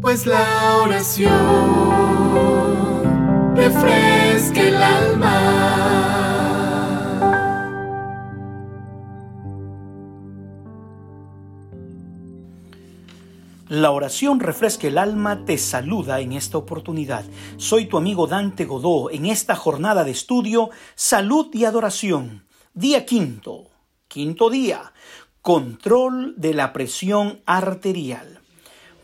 pues 0.00 0.26
la 0.26 0.76
oración 0.76 1.26
refresca 3.54 4.60
el 4.60 4.76
alma. 4.76 5.86
La 13.68 13.90
oración 13.90 14.38
refresca 14.38 14.86
el 14.86 14.96
alma 14.96 15.44
te 15.44 15.58
saluda 15.58 16.20
en 16.20 16.32
esta 16.32 16.56
oportunidad. 16.56 17.24
Soy 17.56 17.86
tu 17.86 17.96
amigo 17.96 18.28
Dante 18.28 18.64
Godó 18.64 19.10
en 19.10 19.26
esta 19.26 19.56
jornada 19.56 20.04
de 20.04 20.12
estudio 20.12 20.70
Salud 20.94 21.48
y 21.52 21.64
Adoración. 21.64 22.46
Día 22.74 23.04
quinto. 23.04 23.64
Quinto 24.06 24.50
día. 24.50 24.92
Control 25.42 26.34
de 26.36 26.54
la 26.54 26.72
presión 26.72 27.40
arterial. 27.44 28.35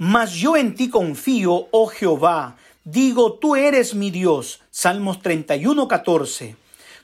Mas 0.04 0.32
yo 0.32 0.56
en 0.56 0.74
ti 0.74 0.90
confío, 0.90 1.68
oh 1.70 1.86
Jehová. 1.86 2.56
Digo, 2.82 3.34
tú 3.34 3.54
eres 3.54 3.94
mi 3.94 4.10
Dios. 4.10 4.60
Salmos 4.68 5.22
31, 5.22 5.86
14. 5.86 6.56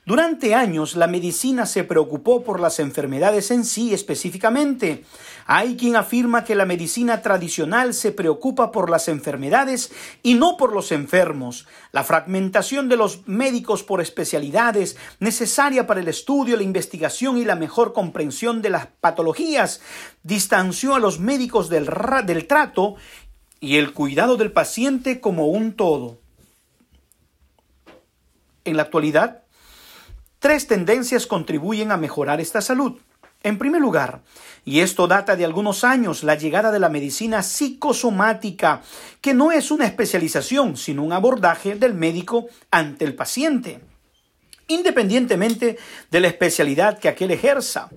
Durante 0.09 0.55
años 0.55 0.97
la 0.97 1.07
medicina 1.07 1.67
se 1.67 1.85
preocupó 1.85 2.43
por 2.43 2.61
las 2.61 2.79
enfermedades 2.79 3.51
en 3.51 3.63
sí 3.63 3.93
específicamente. 3.93 5.05
Hay 5.45 5.77
quien 5.77 5.97
afirma 5.97 6.45
que 6.45 6.55
la 6.55 6.65
medicina 6.65 7.21
tradicional 7.21 7.93
se 7.93 8.11
preocupa 8.11 8.73
por 8.73 8.89
las 8.89 9.09
enfermedades 9.09 9.93
y 10.23 10.33
no 10.33 10.57
por 10.57 10.73
los 10.73 10.93
enfermos. 10.93 11.67
La 11.93 12.05
fragmentación 12.05 12.89
de 12.89 12.97
los 12.97 13.29
médicos 13.29 13.83
por 13.83 14.01
especialidades, 14.01 14.97
necesaria 15.21 15.87
para 15.87 16.01
el 16.01 16.09
estudio, 16.09 16.57
la 16.57 16.63
investigación 16.63 17.37
y 17.37 17.45
la 17.45 17.55
mejor 17.55 17.93
comprensión 17.93 18.63
de 18.63 18.71
las 18.71 18.87
patologías, 18.87 19.83
distanció 20.23 20.95
a 20.95 21.01
los 21.01 21.21
médicos 21.21 21.69
del, 21.69 21.87
trato 22.47 22.95
y 23.61 23.77
el 23.77 23.93
cuidado 23.93 24.39
del 24.39 24.53
paciente 24.53 25.21
como 25.21 25.49
un 25.49 25.75
todo. 25.75 26.17
En 28.65 28.79
la 28.79 28.85
actualidad, 28.85 29.43
Tres 30.39 30.67
tendencias 30.67 31.27
contribuyen 31.27 31.91
a 31.91 31.97
mejorar 31.97 32.41
esta 32.41 32.61
salud. 32.61 33.01
En 33.43 33.59
primer 33.59 33.81
lugar, 33.81 34.23
y 34.65 34.81
esto 34.81 35.07
data 35.07 35.37
de 35.37 35.45
algunos 35.45 35.85
años, 35.85 36.23
la 36.23 36.35
llegada 36.35 36.71
de 36.71 36.79
la 36.79 36.89
medicina 36.89 37.43
psicosomática, 37.43 38.83
que 39.21 39.35
no 39.35 39.53
es 39.53 39.71
una 39.71 39.87
especialización, 39.87 40.77
sino 40.77 41.03
un 41.03 41.13
abordaje 41.13 41.75
del 41.75 41.95
médico 41.95 42.47
ante 42.71 43.05
el 43.05 43.15
paciente 43.15 43.81
independientemente 44.69 45.79
de 46.11 46.21
la 46.21 46.29
especialidad 46.29 46.99
que 46.99 47.09
aquel 47.09 47.33
ejerza. 47.33 47.89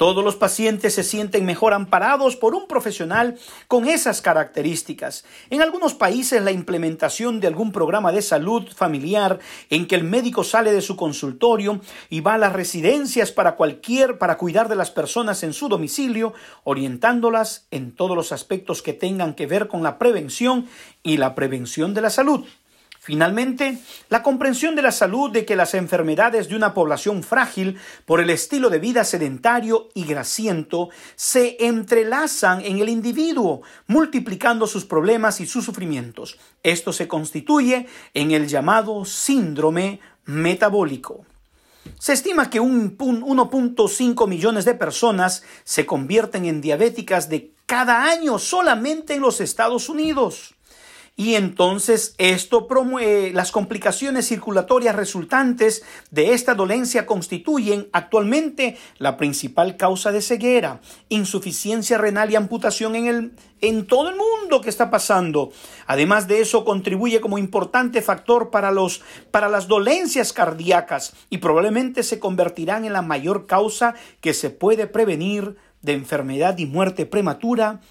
Todos 0.00 0.24
los 0.24 0.36
pacientes 0.36 0.94
se 0.94 1.02
sienten 1.02 1.44
mejor 1.44 1.74
amparados 1.74 2.34
por 2.34 2.54
un 2.54 2.66
profesional 2.66 3.38
con 3.68 3.86
esas 3.86 4.22
características. 4.22 5.26
En 5.50 5.60
algunos 5.60 5.92
países 5.92 6.42
la 6.42 6.52
implementación 6.52 7.38
de 7.38 7.48
algún 7.48 7.70
programa 7.70 8.10
de 8.10 8.22
salud 8.22 8.66
familiar 8.74 9.40
en 9.68 9.86
que 9.86 9.96
el 9.96 10.04
médico 10.04 10.42
sale 10.42 10.72
de 10.72 10.80
su 10.80 10.96
consultorio 10.96 11.82
y 12.08 12.20
va 12.20 12.32
a 12.34 12.38
las 12.38 12.54
residencias 12.54 13.30
para 13.30 13.56
cualquier 13.56 14.16
para 14.16 14.38
cuidar 14.38 14.70
de 14.70 14.76
las 14.76 14.90
personas 14.90 15.42
en 15.42 15.52
su 15.52 15.68
domicilio, 15.68 16.32
orientándolas 16.64 17.66
en 17.70 17.94
todos 17.94 18.16
los 18.16 18.32
aspectos 18.32 18.80
que 18.80 18.94
tengan 18.94 19.34
que 19.34 19.46
ver 19.46 19.68
con 19.68 19.82
la 19.82 19.98
prevención 19.98 20.66
y 21.02 21.18
la 21.18 21.34
prevención 21.34 21.92
de 21.92 22.00
la 22.00 22.08
salud. 22.08 22.46
Finalmente, 23.10 23.76
la 24.08 24.22
comprensión 24.22 24.76
de 24.76 24.82
la 24.82 24.92
salud 24.92 25.32
de 25.32 25.44
que 25.44 25.56
las 25.56 25.74
enfermedades 25.74 26.48
de 26.48 26.54
una 26.54 26.72
población 26.72 27.24
frágil 27.24 27.76
por 28.04 28.20
el 28.20 28.30
estilo 28.30 28.70
de 28.70 28.78
vida 28.78 29.02
sedentario 29.02 29.88
y 29.94 30.04
grasiento 30.04 30.90
se 31.16 31.56
entrelazan 31.58 32.60
en 32.60 32.78
el 32.78 32.88
individuo, 32.88 33.62
multiplicando 33.88 34.68
sus 34.68 34.84
problemas 34.84 35.40
y 35.40 35.48
sus 35.48 35.64
sufrimientos. 35.64 36.38
Esto 36.62 36.92
se 36.92 37.08
constituye 37.08 37.88
en 38.14 38.30
el 38.30 38.46
llamado 38.46 39.04
síndrome 39.04 39.98
metabólico. 40.26 41.26
Se 41.98 42.12
estima 42.12 42.48
que 42.48 42.60
1.5 42.60 44.28
millones 44.28 44.64
de 44.64 44.74
personas 44.74 45.42
se 45.64 45.84
convierten 45.84 46.44
en 46.44 46.60
diabéticas 46.60 47.28
de 47.28 47.54
cada 47.66 48.04
año 48.04 48.38
solamente 48.38 49.14
en 49.14 49.20
los 49.20 49.40
Estados 49.40 49.88
Unidos 49.88 50.54
y 51.20 51.34
entonces 51.34 52.14
esto 52.16 52.66
promueve 52.66 53.30
las 53.34 53.52
complicaciones 53.52 54.26
circulatorias 54.26 54.96
resultantes 54.96 55.82
de 56.10 56.32
esta 56.32 56.54
dolencia 56.54 57.04
constituyen 57.04 57.90
actualmente 57.92 58.78
la 58.96 59.18
principal 59.18 59.76
causa 59.76 60.12
de 60.12 60.22
ceguera, 60.22 60.80
insuficiencia 61.10 61.98
renal 61.98 62.30
y 62.30 62.36
amputación 62.36 62.96
en 62.96 63.06
el 63.06 63.32
en 63.60 63.86
todo 63.86 64.08
el 64.08 64.16
mundo 64.16 64.62
que 64.62 64.70
está 64.70 64.90
pasando. 64.90 65.52
Además 65.86 66.26
de 66.26 66.40
eso 66.40 66.64
contribuye 66.64 67.20
como 67.20 67.36
importante 67.36 68.00
factor 68.00 68.48
para 68.48 68.70
los 68.70 69.02
para 69.30 69.50
las 69.50 69.68
dolencias 69.68 70.32
cardíacas 70.32 71.12
y 71.28 71.36
probablemente 71.36 72.02
se 72.02 72.18
convertirán 72.18 72.86
en 72.86 72.94
la 72.94 73.02
mayor 73.02 73.46
causa 73.46 73.94
que 74.22 74.32
se 74.32 74.48
puede 74.48 74.86
prevenir 74.86 75.58
de 75.82 75.92
enfermedad 75.92 76.56
y 76.56 76.64
muerte 76.64 77.04
prematura 77.04 77.82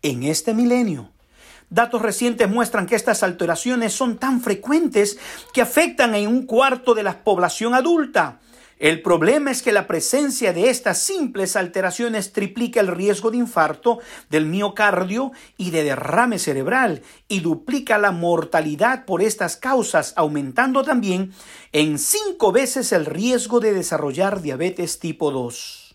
en 0.00 0.22
este 0.22 0.54
milenio. 0.54 1.10
Datos 1.70 2.02
recientes 2.02 2.48
muestran 2.50 2.86
que 2.86 2.96
estas 2.96 3.22
alteraciones 3.22 3.92
son 3.92 4.18
tan 4.18 4.40
frecuentes 4.40 5.18
que 5.54 5.62
afectan 5.62 6.16
en 6.16 6.26
un 6.26 6.44
cuarto 6.44 6.94
de 6.94 7.04
la 7.04 7.22
población 7.22 7.74
adulta. 7.74 8.40
El 8.80 9.02
problema 9.02 9.50
es 9.50 9.62
que 9.62 9.72
la 9.72 9.86
presencia 9.86 10.52
de 10.52 10.70
estas 10.70 10.98
simples 10.98 11.54
alteraciones 11.54 12.32
triplica 12.32 12.80
el 12.80 12.88
riesgo 12.88 13.30
de 13.30 13.36
infarto 13.36 13.98
del 14.30 14.46
miocardio 14.46 15.32
y 15.58 15.70
de 15.70 15.84
derrame 15.84 16.38
cerebral 16.38 17.02
y 17.28 17.40
duplica 17.40 17.98
la 17.98 18.10
mortalidad 18.10 19.04
por 19.04 19.22
estas 19.22 19.56
causas, 19.56 20.14
aumentando 20.16 20.82
también 20.82 21.32
en 21.72 21.98
cinco 21.98 22.52
veces 22.52 22.90
el 22.92 23.04
riesgo 23.04 23.60
de 23.60 23.74
desarrollar 23.74 24.40
diabetes 24.40 24.98
tipo 24.98 25.30
2. 25.30 25.89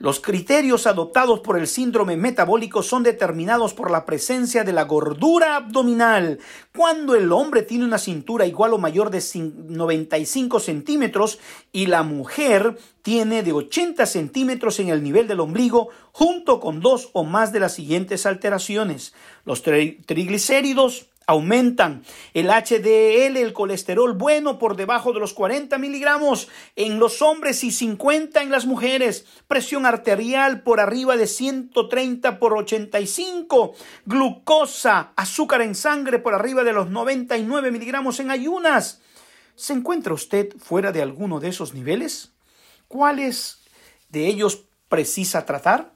Los 0.00 0.18
criterios 0.18 0.86
adoptados 0.86 1.40
por 1.40 1.58
el 1.58 1.66
síndrome 1.66 2.16
metabólico 2.16 2.82
son 2.82 3.02
determinados 3.02 3.74
por 3.74 3.90
la 3.90 4.06
presencia 4.06 4.64
de 4.64 4.72
la 4.72 4.84
gordura 4.84 5.56
abdominal. 5.56 6.38
Cuando 6.74 7.14
el 7.14 7.30
hombre 7.30 7.60
tiene 7.60 7.84
una 7.84 7.98
cintura 7.98 8.46
igual 8.46 8.72
o 8.72 8.78
mayor 8.78 9.10
de 9.10 9.22
95 9.34 10.58
centímetros 10.58 11.38
y 11.70 11.84
la 11.84 12.02
mujer 12.02 12.78
tiene 13.02 13.42
de 13.42 13.52
80 13.52 14.06
centímetros 14.06 14.80
en 14.80 14.88
el 14.88 15.02
nivel 15.02 15.28
del 15.28 15.40
ombligo, 15.40 15.90
junto 16.12 16.60
con 16.60 16.80
dos 16.80 17.10
o 17.12 17.24
más 17.24 17.52
de 17.52 17.60
las 17.60 17.74
siguientes 17.74 18.24
alteraciones. 18.24 19.12
Los 19.44 19.62
triglicéridos, 19.62 21.09
aumentan. 21.30 22.02
El 22.34 22.48
HDL, 22.48 23.36
el 23.36 23.52
colesterol 23.52 24.14
bueno, 24.14 24.58
por 24.58 24.76
debajo 24.76 25.12
de 25.12 25.20
los 25.20 25.32
40 25.32 25.78
miligramos 25.78 26.48
en 26.74 26.98
los 26.98 27.22
hombres 27.22 27.62
y 27.62 27.70
50 27.70 28.42
en 28.42 28.50
las 28.50 28.66
mujeres. 28.66 29.26
Presión 29.46 29.86
arterial 29.86 30.62
por 30.62 30.80
arriba 30.80 31.16
de 31.16 31.28
130 31.28 32.38
por 32.40 32.56
85. 32.56 33.74
Glucosa, 34.06 35.12
azúcar 35.14 35.62
en 35.62 35.76
sangre 35.76 36.18
por 36.18 36.34
arriba 36.34 36.64
de 36.64 36.72
los 36.72 36.90
99 36.90 37.70
miligramos 37.70 38.18
en 38.18 38.32
ayunas. 38.32 39.00
¿Se 39.54 39.72
encuentra 39.72 40.14
usted 40.14 40.56
fuera 40.58 40.90
de 40.90 41.02
alguno 41.02 41.38
de 41.38 41.48
esos 41.48 41.74
niveles? 41.74 42.32
¿Cuáles 42.88 43.60
de 44.08 44.26
ellos 44.26 44.64
precisa 44.88 45.46
tratar? 45.46 45.92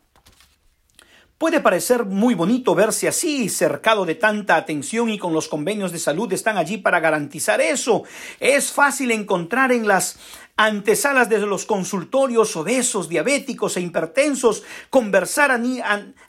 Puede 1.36 1.60
parecer 1.60 2.04
muy 2.04 2.34
bonito 2.34 2.76
verse 2.76 3.08
así, 3.08 3.48
cercado 3.48 4.06
de 4.06 4.14
tanta 4.14 4.54
atención 4.54 5.10
y 5.10 5.18
con 5.18 5.32
los 5.32 5.48
convenios 5.48 5.90
de 5.90 5.98
salud 5.98 6.32
están 6.32 6.56
allí 6.56 6.78
para 6.78 7.00
garantizar 7.00 7.60
eso. 7.60 8.04
Es 8.38 8.70
fácil 8.70 9.10
encontrar 9.10 9.72
en 9.72 9.88
las 9.88 10.16
antesalas 10.56 11.28
de 11.28 11.40
los 11.40 11.64
consultorios 11.64 12.54
obesos, 12.54 13.08
diabéticos 13.08 13.76
e 13.76 13.80
hipertensos, 13.80 14.62
conversar 14.88 15.50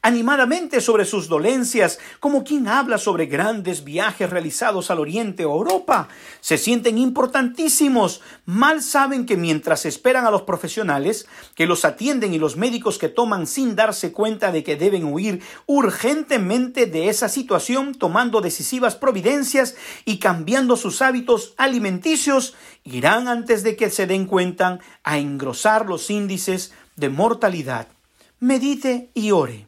animadamente 0.01 0.81
sobre 0.81 1.05
sus 1.05 1.27
dolencias, 1.27 1.99
como 2.19 2.43
quien 2.43 2.67
habla 2.67 2.97
sobre 2.97 3.27
grandes 3.27 3.83
viajes 3.83 4.27
realizados 4.29 4.89
al 4.89 4.99
Oriente 4.99 5.45
o 5.45 5.53
Europa. 5.53 6.07
Se 6.41 6.57
sienten 6.57 6.97
importantísimos. 6.97 8.21
Mal 8.45 8.81
saben 8.81 9.27
que 9.27 9.37
mientras 9.37 9.85
esperan 9.85 10.25
a 10.25 10.31
los 10.31 10.41
profesionales 10.41 11.27
que 11.53 11.67
los 11.67 11.85
atienden 11.85 12.33
y 12.33 12.39
los 12.39 12.57
médicos 12.57 12.97
que 12.97 13.09
toman 13.09 13.45
sin 13.45 13.75
darse 13.75 14.11
cuenta 14.11 14.51
de 14.51 14.63
que 14.63 14.75
deben 14.75 15.05
huir 15.05 15.43
urgentemente 15.67 16.87
de 16.87 17.09
esa 17.09 17.29
situación, 17.29 17.93
tomando 17.93 18.41
decisivas 18.41 18.95
providencias 18.95 19.75
y 20.03 20.17
cambiando 20.17 20.77
sus 20.77 21.03
hábitos 21.03 21.53
alimenticios, 21.57 22.55
irán 22.83 23.27
antes 23.27 23.63
de 23.63 23.75
que 23.75 23.89
se 23.89 24.07
den 24.07 24.14
cuenta 24.23 24.79
a 25.03 25.17
engrosar 25.17 25.85
los 25.85 26.09
índices 26.09 26.71
de 26.95 27.09
mortalidad. 27.09 27.89
Medite 28.39 29.11
y 29.13 29.31
ore. 29.31 29.67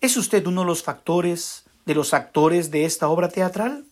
¿Es 0.00 0.16
usted 0.16 0.46
uno 0.46 0.60
de 0.60 0.68
los 0.68 0.84
factores, 0.84 1.64
de 1.84 1.96
los 1.96 2.14
actores 2.14 2.70
de 2.70 2.84
esta 2.84 3.08
obra 3.08 3.28
teatral? 3.28 3.84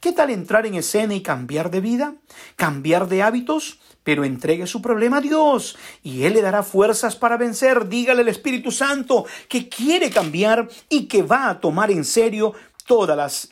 ¿Qué 0.00 0.12
tal 0.12 0.28
entrar 0.30 0.66
en 0.66 0.74
escena 0.74 1.14
y 1.14 1.22
cambiar 1.22 1.70
de 1.70 1.80
vida? 1.80 2.14
¿Cambiar 2.54 3.08
de 3.08 3.22
hábitos? 3.22 3.80
Pero 4.04 4.24
entregue 4.24 4.66
su 4.66 4.80
problema 4.82 5.16
a 5.16 5.20
Dios 5.22 5.76
y 6.02 6.24
Él 6.24 6.34
le 6.34 6.42
dará 6.42 6.62
fuerzas 6.62 7.16
para 7.16 7.36
vencer. 7.36 7.88
Dígale 7.88 8.20
al 8.20 8.28
Espíritu 8.28 8.70
Santo 8.70 9.24
que 9.48 9.68
quiere 9.68 10.10
cambiar 10.10 10.68
y 10.88 11.06
que 11.06 11.22
va 11.22 11.48
a 11.48 11.60
tomar 11.60 11.90
en 11.90 12.04
serio 12.04 12.52
todas 12.86 13.16
las 13.16 13.50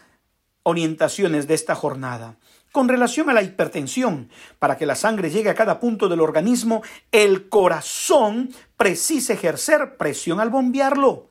orientaciones 0.62 1.46
de 1.48 1.54
esta 1.54 1.74
jornada. 1.74 2.36
Con 2.76 2.88
relación 2.88 3.30
a 3.30 3.32
la 3.32 3.42
hipertensión, 3.42 4.28
para 4.58 4.76
que 4.76 4.84
la 4.84 4.96
sangre 4.96 5.30
llegue 5.30 5.48
a 5.48 5.54
cada 5.54 5.80
punto 5.80 6.10
del 6.10 6.20
organismo, 6.20 6.82
el 7.10 7.48
corazón 7.48 8.50
precisa 8.76 9.32
ejercer 9.32 9.96
presión 9.96 10.40
al 10.40 10.50
bombearlo. 10.50 11.30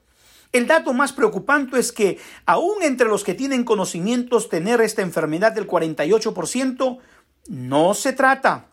El 0.51 0.65
dato 0.65 0.91
más 0.91 1.13
preocupante 1.13 1.77
es 1.77 1.91
que, 1.91 2.17
aún 2.47 2.81
entre 2.81 3.07
los 3.07 3.23
que 3.23 3.35
tienen 3.35 3.63
conocimientos 3.63 4.49
tener 4.49 4.81
esta 4.81 5.03
enfermedad 5.03 5.51
del 5.51 5.67
48%, 5.67 6.97
no 7.49 7.93
se 7.93 8.13
trata 8.13 8.71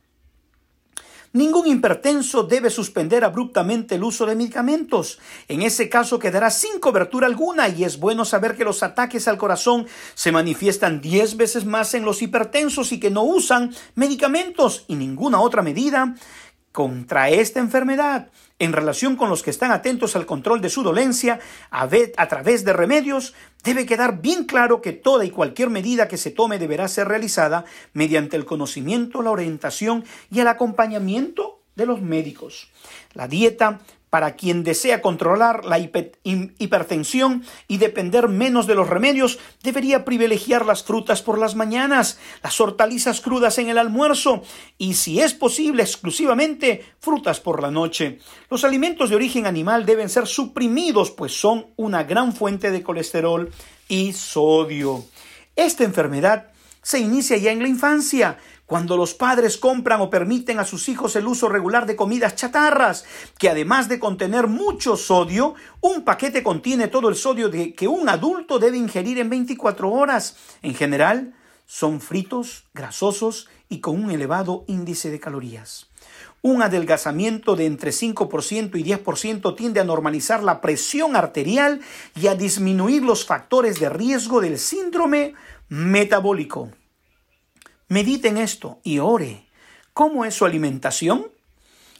Ningún 1.34 1.66
hipertenso 1.66 2.42
debe 2.42 2.68
suspender 2.68 3.24
abruptamente 3.24 3.94
el 3.94 4.04
uso 4.04 4.26
de 4.26 4.36
medicamentos. 4.36 5.18
En 5.48 5.62
ese 5.62 5.88
caso 5.88 6.18
quedará 6.18 6.50
sin 6.50 6.78
cobertura 6.78 7.26
alguna 7.26 7.70
y 7.70 7.84
es 7.84 7.98
bueno 7.98 8.26
saber 8.26 8.54
que 8.54 8.64
los 8.64 8.82
ataques 8.82 9.26
al 9.28 9.38
corazón 9.38 9.86
se 10.14 10.30
manifiestan 10.30 11.00
10 11.00 11.38
veces 11.38 11.64
más 11.64 11.94
en 11.94 12.04
los 12.04 12.20
hipertensos 12.20 12.92
y 12.92 13.00
que 13.00 13.10
no 13.10 13.22
usan 13.22 13.74
medicamentos 13.94 14.84
y 14.88 14.96
ninguna 14.96 15.40
otra 15.40 15.62
medida 15.62 16.14
contra 16.72 17.28
esta 17.28 17.60
enfermedad 17.60 18.28
en 18.58 18.72
relación 18.72 19.16
con 19.16 19.28
los 19.28 19.42
que 19.42 19.50
están 19.50 19.72
atentos 19.72 20.16
al 20.16 20.24
control 20.24 20.60
de 20.60 20.70
su 20.70 20.82
dolencia 20.82 21.40
a, 21.70 21.88
través 22.28 22.64
de 22.64 22.72
remedios, 22.72 23.34
debe 23.64 23.86
quedar 23.86 24.20
bien 24.20 24.44
claro 24.44 24.80
que 24.80 24.92
toda 24.92 25.24
y 25.24 25.30
cualquier 25.30 25.68
medida 25.68 26.08
que 26.08 26.16
se 26.16 26.30
tome 26.30 26.58
deberá 26.58 26.88
ser 26.88 27.08
realizada 27.08 27.64
mediante 27.92 28.36
el 28.36 28.44
conocimiento, 28.44 29.20
la 29.20 29.32
orientación 29.32 30.04
y 30.30 30.40
el 30.40 30.48
acompañamiento 30.48 31.60
de 31.74 31.86
los 31.86 32.00
médicos. 32.02 32.70
La 33.14 33.26
dieta 33.26 33.80
para 34.12 34.36
quien 34.36 34.62
desea 34.62 35.00
controlar 35.00 35.64
la 35.64 35.78
hipertensión 35.78 37.44
y 37.66 37.78
depender 37.78 38.28
menos 38.28 38.66
de 38.66 38.74
los 38.74 38.86
remedios, 38.86 39.38
debería 39.62 40.04
privilegiar 40.04 40.66
las 40.66 40.84
frutas 40.84 41.22
por 41.22 41.38
las 41.38 41.54
mañanas, 41.54 42.18
las 42.42 42.60
hortalizas 42.60 43.22
crudas 43.22 43.56
en 43.56 43.70
el 43.70 43.78
almuerzo 43.78 44.42
y, 44.76 44.92
si 44.92 45.22
es 45.22 45.32
posible, 45.32 45.82
exclusivamente 45.82 46.84
frutas 47.00 47.40
por 47.40 47.62
la 47.62 47.70
noche. 47.70 48.18
Los 48.50 48.64
alimentos 48.64 49.08
de 49.08 49.16
origen 49.16 49.46
animal 49.46 49.86
deben 49.86 50.10
ser 50.10 50.26
suprimidos, 50.26 51.10
pues 51.10 51.32
son 51.32 51.68
una 51.76 52.04
gran 52.04 52.34
fuente 52.34 52.70
de 52.70 52.82
colesterol 52.82 53.50
y 53.88 54.12
sodio. 54.12 55.06
Esta 55.56 55.84
enfermedad 55.84 56.48
se 56.82 56.98
inicia 56.98 57.38
ya 57.38 57.50
en 57.50 57.62
la 57.62 57.68
infancia, 57.68 58.36
cuando 58.72 58.96
los 58.96 59.12
padres 59.12 59.58
compran 59.58 60.00
o 60.00 60.08
permiten 60.08 60.58
a 60.58 60.64
sus 60.64 60.88
hijos 60.88 61.14
el 61.14 61.26
uso 61.26 61.50
regular 61.50 61.84
de 61.84 61.94
comidas 61.94 62.36
chatarras, 62.36 63.04
que 63.36 63.50
además 63.50 63.86
de 63.90 63.98
contener 63.98 64.46
mucho 64.46 64.96
sodio, 64.96 65.54
un 65.82 66.04
paquete 66.04 66.42
contiene 66.42 66.88
todo 66.88 67.10
el 67.10 67.16
sodio 67.16 67.50
que 67.50 67.86
un 67.86 68.08
adulto 68.08 68.58
debe 68.58 68.78
ingerir 68.78 69.18
en 69.18 69.28
24 69.28 69.92
horas. 69.92 70.38
En 70.62 70.74
general, 70.74 71.34
son 71.66 72.00
fritos, 72.00 72.64
grasosos 72.72 73.50
y 73.68 73.80
con 73.80 74.02
un 74.02 74.10
elevado 74.10 74.64
índice 74.68 75.10
de 75.10 75.20
calorías. 75.20 75.90
Un 76.40 76.62
adelgazamiento 76.62 77.56
de 77.56 77.66
entre 77.66 77.90
5% 77.90 78.74
y 78.80 78.84
10% 78.84 79.54
tiende 79.54 79.80
a 79.80 79.84
normalizar 79.84 80.42
la 80.42 80.62
presión 80.62 81.14
arterial 81.14 81.82
y 82.18 82.28
a 82.28 82.36
disminuir 82.36 83.02
los 83.02 83.26
factores 83.26 83.78
de 83.78 83.90
riesgo 83.90 84.40
del 84.40 84.58
síndrome 84.58 85.34
metabólico. 85.68 86.70
Medite 87.92 88.28
en 88.28 88.38
esto 88.38 88.80
y 88.84 89.00
ore. 89.00 89.44
¿Cómo 89.92 90.24
es 90.24 90.32
su 90.32 90.46
alimentación? 90.46 91.26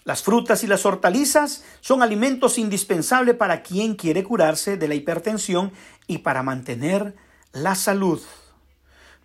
Las 0.05 0.23
frutas 0.23 0.65
y 0.65 0.67
las 0.67 0.87
hortalizas 0.87 1.65
son 1.83 2.03
alimentos 2.03 2.57
indispensables 2.57 3.37
para 3.37 3.63
quien 3.63 3.95
quiere 3.95 4.25
curarse 4.25 4.79
de 4.79 4.89
la 4.89 4.95
hipertensión 4.95 5.71
y 6.07 6.19
para 6.21 6.43
mantener 6.43 7.15
la 7.53 7.75
salud. 7.75 8.23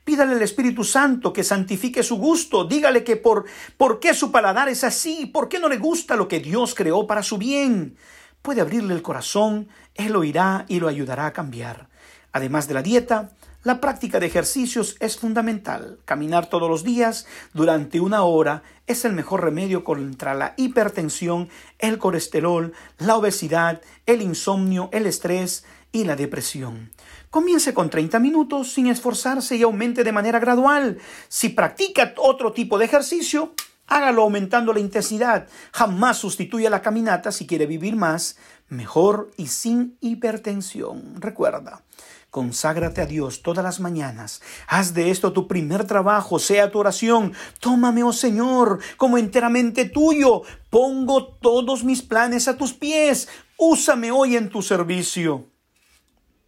Pídale 0.03 0.33
al 0.33 0.41
Espíritu 0.41 0.83
Santo 0.83 1.31
que 1.31 1.45
santifique 1.45 2.03
su 2.03 2.17
gusto. 2.17 2.65
Dígale 2.65 3.05
que 3.05 3.15
por, 3.15 3.45
por 3.77 4.01
qué 4.01 4.13
su 4.13 4.29
paladar 4.29 4.67
es 4.67 4.83
así, 4.83 5.25
por 5.25 5.47
qué 5.47 5.59
no 5.59 5.69
le 5.69 5.77
gusta 5.77 6.17
lo 6.17 6.27
que 6.27 6.41
Dios 6.41 6.75
creó 6.75 7.07
para 7.07 7.23
su 7.23 7.37
bien. 7.37 7.95
Puede 8.41 8.59
abrirle 8.59 8.93
el 8.93 9.01
corazón, 9.01 9.69
Él 9.95 10.17
oirá 10.17 10.65
y 10.67 10.81
lo 10.81 10.89
ayudará 10.89 11.27
a 11.27 11.33
cambiar. 11.33 11.87
Además 12.33 12.67
de 12.67 12.73
la 12.73 12.83
dieta, 12.83 13.31
la 13.67 13.81
práctica 13.81 14.21
de 14.21 14.27
ejercicios 14.27 14.95
es 15.01 15.17
fundamental. 15.17 15.99
Caminar 16.05 16.49
todos 16.49 16.69
los 16.69 16.85
días 16.85 17.27
durante 17.53 17.99
una 17.99 18.23
hora 18.23 18.63
es 18.85 19.03
el 19.03 19.11
mejor 19.11 19.43
remedio 19.43 19.83
contra 19.83 20.33
la 20.33 20.53
hipertensión, 20.55 21.49
el 21.77 21.97
colesterol, 21.97 22.71
la 22.97 23.17
obesidad, 23.17 23.81
el 24.05 24.21
insomnio, 24.21 24.87
el 24.93 25.05
estrés 25.05 25.65
y 25.91 26.05
la 26.05 26.15
depresión. 26.15 26.93
Comience 27.29 27.73
con 27.73 27.89
30 27.89 28.19
minutos 28.19 28.71
sin 28.71 28.87
esforzarse 28.87 29.57
y 29.57 29.63
aumente 29.63 30.05
de 30.05 30.13
manera 30.13 30.39
gradual. 30.39 30.97
Si 31.27 31.49
practica 31.49 32.13
otro 32.15 32.53
tipo 32.53 32.77
de 32.77 32.85
ejercicio, 32.85 33.53
hágalo 33.87 34.21
aumentando 34.21 34.71
la 34.71 34.79
intensidad. 34.79 35.49
Jamás 35.73 36.19
sustituya 36.19 36.69
la 36.69 36.81
caminata 36.81 37.33
si 37.33 37.45
quiere 37.45 37.65
vivir 37.65 37.97
más, 37.97 38.37
mejor 38.69 39.31
y 39.35 39.47
sin 39.47 39.97
hipertensión. 39.99 41.19
Recuerda, 41.19 41.83
Conságrate 42.37 43.01
a 43.01 43.07
Dios 43.07 43.41
todas 43.41 43.63
las 43.63 43.79
mañanas. 43.79 44.43
Haz 44.67 44.93
de 44.93 45.09
esto 45.09 45.33
tu 45.33 45.47
primer 45.47 45.85
trabajo, 45.85 46.37
sea 46.37 46.69
tu 46.69 46.77
oración. 46.77 47.33
Tómame, 47.59 48.03
oh 48.03 48.13
Señor, 48.13 48.77
como 48.95 49.17
enteramente 49.17 49.85
tuyo. 49.85 50.43
Pongo 50.69 51.29
todos 51.29 51.83
mis 51.83 52.03
planes 52.03 52.47
a 52.47 52.55
tus 52.55 52.73
pies. 52.73 53.27
Úsame 53.57 54.11
hoy 54.11 54.35
en 54.35 54.49
tu 54.49 54.61
servicio. 54.61 55.47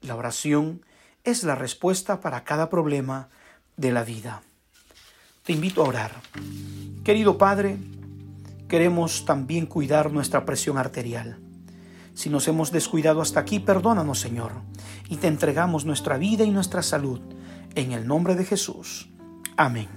La 0.02 0.16
oración 0.16 0.86
es 1.24 1.44
la 1.44 1.56
respuesta 1.56 2.22
para 2.22 2.44
cada 2.44 2.70
problema 2.70 3.30
de 3.76 3.92
la 3.92 4.04
vida. 4.04 4.44
Te 5.42 5.54
invito 5.54 5.84
a 5.84 5.88
orar. 5.88 6.12
Querido 7.04 7.40
Padre, 7.40 7.80
queremos 8.68 9.26
también 9.26 9.66
cuidar 9.66 10.12
nuestra 10.12 10.46
presión 10.46 10.78
arterial. 10.78 11.40
Si 12.14 12.30
nos 12.30 12.48
hemos 12.48 12.72
descuidado 12.72 13.22
hasta 13.22 13.40
aquí, 13.40 13.60
perdónanos, 13.60 14.20
Señor, 14.20 14.52
y 15.10 15.18
te 15.18 15.28
entregamos 15.28 15.84
nuestra 15.86 16.18
vida 16.18 16.46
y 16.46 16.52
nuestra 16.52 16.82
salud. 16.84 17.20
En 17.76 17.92
el 17.92 18.08
nombre 18.08 18.36
de 18.36 18.46
Jesús. 18.46 19.10
Amén. 19.58 19.90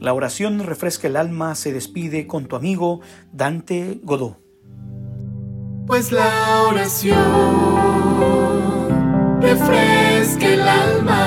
La 0.00 0.12
oración 0.12 0.58
refresca 0.60 1.06
el 1.06 1.16
alma 1.16 1.54
se 1.54 1.72
despide 1.72 2.26
con 2.26 2.46
tu 2.46 2.56
amigo 2.56 3.00
Dante 3.32 4.00
Godó. 4.02 4.38
Pues 5.86 6.10
la 6.10 6.62
oración 6.68 7.16
refresca 9.40 10.46
el 10.48 10.60
alma. 10.62 11.25